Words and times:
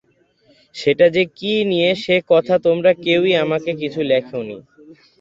সেটা 0.75 1.05
যে 1.15 1.23
কি 1.37 1.53
নিয়ে 1.71 1.89
সে 2.03 2.15
কথা 2.31 2.55
তোমরা 2.65 2.91
কেউই 3.03 3.31
আমাকে 3.43 3.71
কিছু 3.81 3.99
লেখনি। 4.11 4.57